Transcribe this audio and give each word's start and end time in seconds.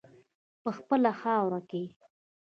په 0.63 0.69
خپله 0.77 1.11
خاوره 1.21 1.61
کې. 1.69 1.83